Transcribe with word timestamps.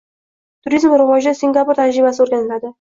Turizm 0.67 0.95
rivojida 1.03 1.35
Singapur 1.43 1.81
tajribasi 1.83 2.27
oʻrganiladi 2.29 2.69